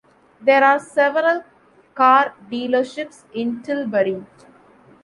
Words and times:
There 0.41 0.63
are 0.63 0.79
several 0.79 1.43
car 1.93 2.33
dealerships 2.49 3.21
in 3.35 3.61
Tilbury. 3.61 4.25